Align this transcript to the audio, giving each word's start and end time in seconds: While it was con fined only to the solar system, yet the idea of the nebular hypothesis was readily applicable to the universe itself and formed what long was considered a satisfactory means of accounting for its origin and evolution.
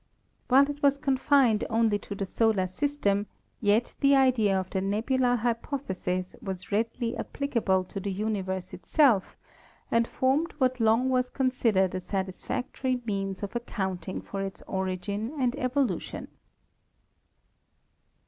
While 0.47 0.67
it 0.67 0.81
was 0.81 0.97
con 0.97 1.15
fined 1.17 1.63
only 1.69 1.99
to 1.99 2.15
the 2.15 2.25
solar 2.25 2.65
system, 2.65 3.27
yet 3.59 3.93
the 3.99 4.15
idea 4.15 4.59
of 4.59 4.71
the 4.71 4.81
nebular 4.81 5.35
hypothesis 5.35 6.35
was 6.41 6.71
readily 6.71 7.15
applicable 7.15 7.83
to 7.83 7.99
the 7.99 8.11
universe 8.11 8.73
itself 8.73 9.37
and 9.91 10.07
formed 10.07 10.53
what 10.57 10.79
long 10.79 11.09
was 11.09 11.29
considered 11.29 11.93
a 11.93 11.99
satisfactory 11.99 12.99
means 13.05 13.43
of 13.43 13.55
accounting 13.55 14.21
for 14.23 14.41
its 14.41 14.63
origin 14.65 15.33
and 15.39 15.55
evolution. 15.59 16.29